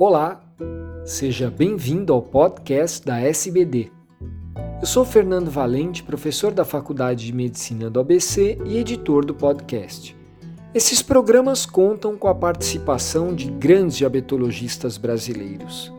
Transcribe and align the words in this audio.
Olá, 0.00 0.40
seja 1.04 1.50
bem-vindo 1.50 2.12
ao 2.12 2.22
podcast 2.22 3.04
da 3.04 3.18
SBD. 3.18 3.90
Eu 4.80 4.86
sou 4.86 5.04
Fernando 5.04 5.50
Valente, 5.50 6.04
professor 6.04 6.52
da 6.52 6.64
Faculdade 6.64 7.26
de 7.26 7.32
Medicina 7.32 7.90
do 7.90 7.98
ABC 7.98 8.56
e 8.64 8.78
editor 8.78 9.24
do 9.24 9.34
podcast. 9.34 10.16
Esses 10.72 11.02
programas 11.02 11.66
contam 11.66 12.16
com 12.16 12.28
a 12.28 12.34
participação 12.34 13.34
de 13.34 13.50
grandes 13.50 13.96
diabetologistas 13.96 14.96
brasileiros. 14.96 15.92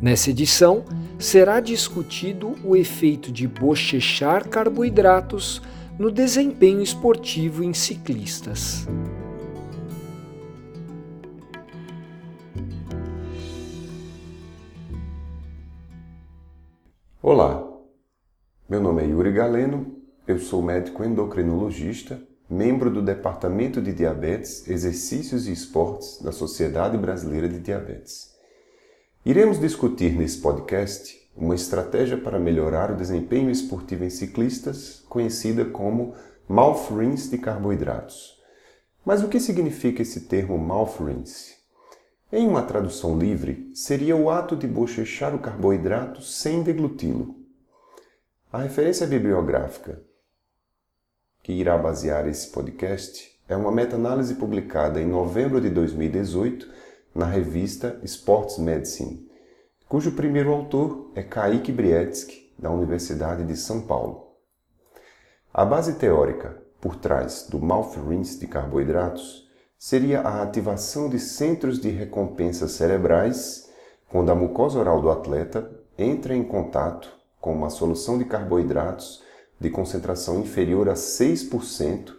Nessa 0.00 0.30
edição, 0.30 0.84
será 1.18 1.58
discutido 1.58 2.54
o 2.62 2.76
efeito 2.76 3.32
de 3.32 3.48
bochechar 3.48 4.46
carboidratos 4.48 5.60
no 5.98 6.12
desempenho 6.12 6.80
esportivo 6.80 7.64
em 7.64 7.74
ciclistas. 7.74 8.86
Olá, 17.28 17.68
meu 18.68 18.80
nome 18.80 19.02
é 19.02 19.06
Yuri 19.06 19.32
Galeno, 19.32 19.96
eu 20.28 20.38
sou 20.38 20.62
médico 20.62 21.02
endocrinologista, 21.02 22.22
membro 22.48 22.88
do 22.88 23.02
Departamento 23.02 23.82
de 23.82 23.92
Diabetes, 23.92 24.68
Exercícios 24.68 25.48
e 25.48 25.52
Esportes 25.52 26.22
da 26.22 26.30
Sociedade 26.30 26.96
Brasileira 26.96 27.48
de 27.48 27.58
Diabetes. 27.58 28.32
Iremos 29.24 29.58
discutir 29.58 30.16
nesse 30.16 30.38
podcast 30.38 31.20
uma 31.36 31.56
estratégia 31.56 32.16
para 32.16 32.38
melhorar 32.38 32.92
o 32.92 32.96
desempenho 32.96 33.50
esportivo 33.50 34.04
em 34.04 34.10
ciclistas, 34.10 35.04
conhecida 35.08 35.64
como 35.64 36.14
mouth 36.48 36.96
rinse 36.96 37.28
de 37.28 37.38
carboidratos. 37.38 38.40
Mas 39.04 39.24
o 39.24 39.28
que 39.28 39.40
significa 39.40 40.00
esse 40.00 40.28
termo 40.28 40.56
mouth 40.56 41.00
rinse? 41.00 41.55
Em 42.32 42.44
uma 42.44 42.62
tradução 42.62 43.16
livre, 43.16 43.70
seria 43.72 44.16
o 44.16 44.28
ato 44.28 44.56
de 44.56 44.66
bochechar 44.66 45.32
o 45.32 45.38
carboidrato 45.38 46.20
sem 46.22 46.60
degluti-lo. 46.60 47.36
A 48.52 48.58
referência 48.58 49.06
bibliográfica 49.06 50.02
que 51.40 51.52
irá 51.52 51.78
basear 51.78 52.26
esse 52.26 52.50
podcast 52.50 53.38
é 53.48 53.54
uma 53.54 53.70
meta-análise 53.70 54.34
publicada 54.34 55.00
em 55.00 55.06
novembro 55.06 55.60
de 55.60 55.70
2018 55.70 56.68
na 57.14 57.26
revista 57.26 58.00
Sports 58.02 58.58
Medicine, 58.58 59.30
cujo 59.88 60.10
primeiro 60.10 60.52
autor 60.52 61.12
é 61.14 61.22
Kaique 61.22 61.70
Brietsky, 61.70 62.52
da 62.58 62.72
Universidade 62.72 63.44
de 63.44 63.56
São 63.56 63.82
Paulo. 63.82 64.32
A 65.54 65.64
base 65.64 65.94
teórica 65.94 66.60
por 66.80 66.96
trás 66.96 67.46
do 67.48 67.60
mouth 67.60 67.94
rinse 68.08 68.40
de 68.40 68.48
carboidratos 68.48 69.45
seria 69.86 70.20
a 70.22 70.42
ativação 70.42 71.08
de 71.08 71.20
centros 71.20 71.78
de 71.78 71.90
recompensa 71.90 72.66
cerebrais 72.66 73.70
quando 74.08 74.32
a 74.32 74.34
mucosa 74.34 74.80
oral 74.80 75.00
do 75.00 75.08
atleta 75.08 75.70
entra 75.96 76.34
em 76.34 76.42
contato 76.42 77.08
com 77.40 77.54
uma 77.54 77.70
solução 77.70 78.18
de 78.18 78.24
carboidratos 78.24 79.22
de 79.60 79.70
concentração 79.70 80.40
inferior 80.40 80.88
a 80.88 80.94
6% 80.94 82.12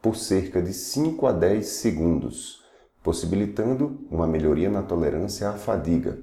por 0.00 0.16
cerca 0.16 0.62
de 0.62 0.72
5 0.72 1.26
a 1.26 1.32
10 1.32 1.66
segundos, 1.66 2.64
possibilitando 3.02 4.00
uma 4.10 4.26
melhoria 4.26 4.70
na 4.70 4.82
tolerância 4.82 5.50
à 5.50 5.52
fadiga. 5.52 6.18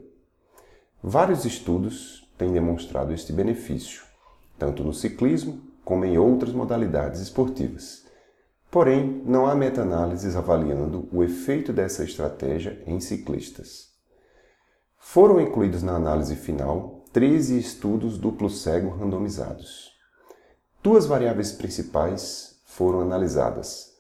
Vários 1.04 1.46
estudos 1.46 2.28
têm 2.40 2.52
demonstrado 2.52 3.14
este 3.14 3.32
benefício, 3.32 4.02
tanto 4.58 4.84
no 4.84 4.96
ciclismo 4.96 5.62
como 5.86 6.06
em 6.06 6.18
outras 6.18 6.54
modalidades 6.54 7.22
esportivas. 7.22 8.07
Porém, 8.70 9.22
não 9.26 9.48
há 9.48 9.56
meta-análises 9.56 10.36
avaliando 10.36 11.08
o 11.12 11.24
efeito 11.24 11.72
dessa 11.72 12.04
estratégia 12.04 12.82
em 12.86 13.00
ciclistas. 13.00 13.88
Foram 14.98 15.40
incluídos 15.40 15.82
na 15.82 15.94
análise 15.94 16.36
final 16.36 17.06
13 17.14 17.58
estudos 17.58 18.18
duplo-cego 18.18 18.90
randomizados. 18.90 19.96
Duas 20.84 21.06
variáveis 21.06 21.54
principais 21.54 22.60
foram 22.66 23.00
analisadas: 23.00 23.96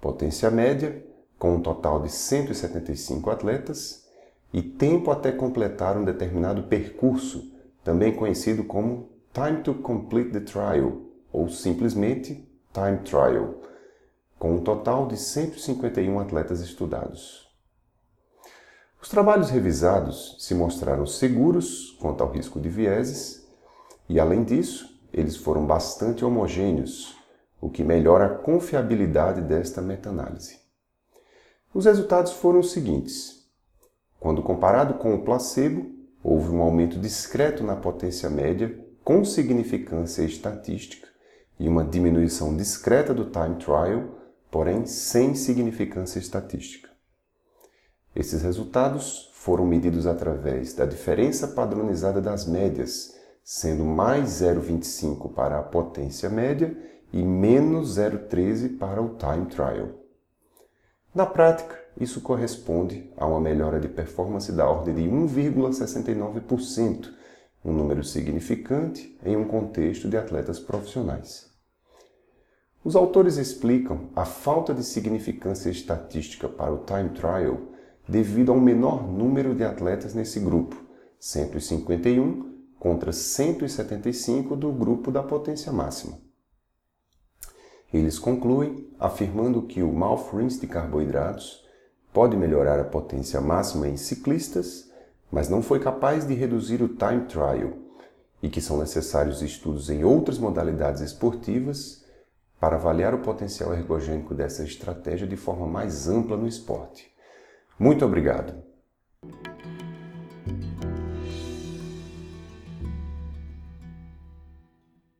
potência 0.00 0.50
média, 0.50 1.04
com 1.38 1.54
um 1.54 1.62
total 1.62 2.02
de 2.02 2.10
175 2.10 3.30
atletas, 3.30 4.04
e 4.52 4.60
tempo 4.60 5.12
até 5.12 5.30
completar 5.30 5.96
um 5.96 6.04
determinado 6.04 6.64
percurso, 6.64 7.52
também 7.84 8.12
conhecido 8.12 8.64
como 8.64 9.08
Time 9.32 9.62
to 9.62 9.74
Complete 9.74 10.32
the 10.32 10.40
Trial, 10.40 11.02
ou 11.32 11.48
simplesmente 11.48 12.44
Time 12.72 12.98
Trial 12.98 13.68
com 14.38 14.54
um 14.54 14.60
total 14.60 15.06
de 15.06 15.16
151 15.16 16.20
atletas 16.20 16.60
estudados. 16.60 17.48
Os 19.00 19.08
trabalhos 19.08 19.50
revisados 19.50 20.36
se 20.38 20.54
mostraram 20.54 21.06
seguros 21.06 21.96
quanto 22.00 22.22
ao 22.22 22.30
risco 22.30 22.60
de 22.60 22.68
vieses 22.68 23.46
e, 24.08 24.18
além 24.18 24.44
disso, 24.44 24.98
eles 25.12 25.36
foram 25.36 25.64
bastante 25.64 26.24
homogêneos, 26.24 27.16
o 27.60 27.70
que 27.70 27.82
melhora 27.82 28.26
a 28.26 28.34
confiabilidade 28.38 29.40
desta 29.40 29.80
meta-análise. 29.80 30.58
Os 31.72 31.84
resultados 31.84 32.32
foram 32.32 32.60
os 32.60 32.72
seguintes: 32.72 33.48
quando 34.18 34.42
comparado 34.42 34.94
com 34.94 35.14
o 35.14 35.22
placebo, 35.22 35.90
houve 36.22 36.50
um 36.50 36.60
aumento 36.60 36.98
discreto 36.98 37.62
na 37.62 37.76
potência 37.76 38.28
média 38.28 38.84
com 39.04 39.24
significância 39.24 40.22
estatística 40.22 41.08
e 41.58 41.68
uma 41.68 41.84
diminuição 41.84 42.56
discreta 42.56 43.14
do 43.14 43.26
time 43.30 43.56
trial 43.56 44.17
porém 44.50 44.86
sem 44.86 45.34
significância 45.34 46.18
estatística. 46.18 46.88
Esses 48.14 48.42
resultados 48.42 49.30
foram 49.34 49.66
medidos 49.66 50.06
através 50.06 50.74
da 50.74 50.84
diferença 50.84 51.48
padronizada 51.48 52.20
das 52.20 52.46
médias, 52.46 53.16
sendo 53.44 53.84
mais 53.84 54.42
0,25 54.42 55.32
para 55.32 55.58
a 55.58 55.62
potência 55.62 56.28
média 56.28 56.76
e 57.12 57.22
menos 57.22 57.98
0,13 57.98 58.76
para 58.76 59.00
o 59.00 59.16
time 59.16 59.46
trial. 59.46 59.90
Na 61.14 61.24
prática, 61.24 61.78
isso 61.98 62.20
corresponde 62.20 63.10
a 63.16 63.26
uma 63.26 63.40
melhora 63.40 63.80
de 63.80 63.88
performance 63.88 64.52
da 64.52 64.68
ordem 64.68 64.94
de 64.94 65.02
1,69%, 65.02 67.10
um 67.64 67.72
número 67.72 68.04
significante 68.04 69.18
em 69.24 69.34
um 69.36 69.46
contexto 69.46 70.08
de 70.08 70.16
atletas 70.16 70.60
profissionais. 70.60 71.48
Os 72.84 72.94
autores 72.94 73.36
explicam 73.36 74.08
a 74.14 74.24
falta 74.24 74.72
de 74.72 74.84
significância 74.84 75.68
estatística 75.68 76.48
para 76.48 76.72
o 76.72 76.84
time 76.84 77.08
trial 77.10 77.58
devido 78.08 78.52
ao 78.52 78.60
menor 78.60 79.06
número 79.06 79.54
de 79.54 79.64
atletas 79.64 80.14
nesse 80.14 80.38
grupo, 80.38 80.76
151 81.18 82.56
contra 82.78 83.12
175 83.12 84.54
do 84.54 84.72
grupo 84.72 85.10
da 85.10 85.22
potência 85.22 85.72
máxima. 85.72 86.16
Eles 87.92 88.18
concluem 88.18 88.88
afirmando 88.98 89.62
que 89.62 89.82
o 89.82 89.92
rinse 90.32 90.60
de 90.60 90.66
carboidratos 90.66 91.64
pode 92.12 92.36
melhorar 92.36 92.78
a 92.78 92.84
potência 92.84 93.40
máxima 93.40 93.88
em 93.88 93.96
ciclistas, 93.96 94.90
mas 95.32 95.48
não 95.48 95.62
foi 95.62 95.80
capaz 95.80 96.26
de 96.26 96.34
reduzir 96.34 96.80
o 96.80 96.88
time 96.88 97.22
trial 97.26 97.72
e 98.40 98.48
que 98.48 98.60
são 98.60 98.78
necessários 98.78 99.42
estudos 99.42 99.90
em 99.90 100.04
outras 100.04 100.38
modalidades 100.38 101.02
esportivas 101.02 102.04
para 102.60 102.76
avaliar 102.76 103.14
o 103.14 103.20
potencial 103.20 103.72
ergogênico 103.72 104.34
dessa 104.34 104.64
estratégia 104.64 105.26
de 105.26 105.36
forma 105.36 105.66
mais 105.66 106.08
ampla 106.08 106.36
no 106.36 106.46
esporte. 106.46 107.12
Muito 107.78 108.04
obrigado! 108.04 108.67